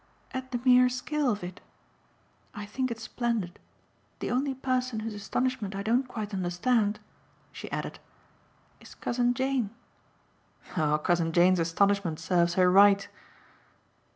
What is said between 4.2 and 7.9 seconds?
only person whose astonishment I don't quite understand," she